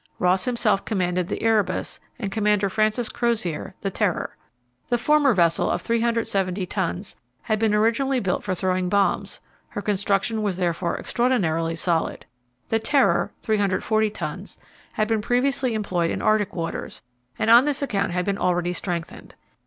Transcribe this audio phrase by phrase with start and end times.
[0.17, 4.35] Ross himself commanded the Erebus and Commander Francis Crozier the Terror.
[4.87, 10.41] The former vessel, of 370 tons, had been originally built for throwing bombs; her construction
[10.41, 12.25] was therefore extraordinarily solid.
[12.69, 14.57] The Terror, 340 tons,
[14.93, 17.03] had been previously employed in Arctic waters,
[17.37, 19.35] and on this account had been already strengthened.